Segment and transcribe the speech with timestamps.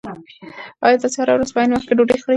[0.85, 2.29] ایا تاسي هره ورځ په عین وخت کې ډوډۍ خورئ؟